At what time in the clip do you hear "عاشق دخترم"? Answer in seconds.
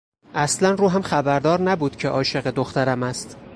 2.07-3.03